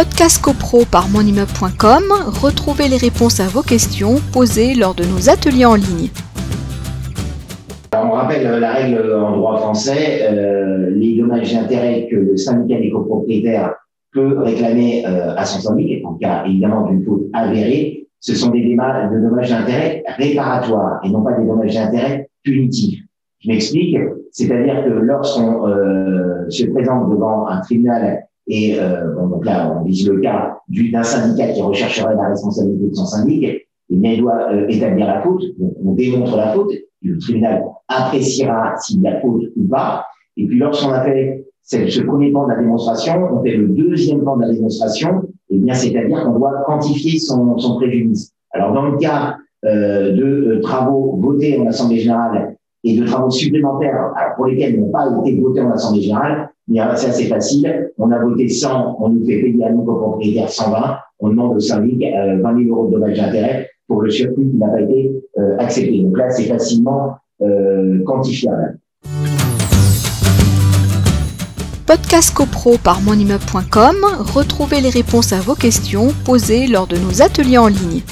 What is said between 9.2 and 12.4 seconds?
droit français, euh, les dommages et intérêts que le